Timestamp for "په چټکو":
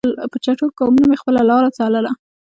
0.31-0.75